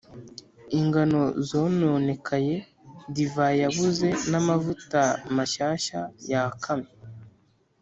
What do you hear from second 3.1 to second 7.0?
divayi yabuze n’amavuta mashyashya yakamye.